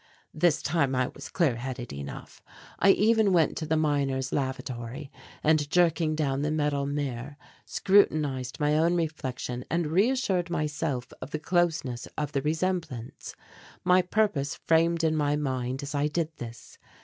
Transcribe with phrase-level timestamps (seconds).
[0.33, 2.41] This time I was clear headed enough.
[2.79, 5.11] I even went to the miners' lavatory
[5.43, 11.37] and, jerking down the metal mirror, scrutinized my own reflection and reassured myself of the
[11.39, 13.35] closeness of the resemblance.
[13.83, 16.79] My purpose framed in my mind as I did this.